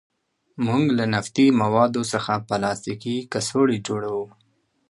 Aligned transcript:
موږ 0.65 0.83
له 0.97 1.05
نفتي 1.13 1.47
موادو 1.61 2.01
څخه 2.13 2.33
پلاستیکي 2.49 3.15
کڅوړې 3.31 3.77
جوړوو. 3.87 4.25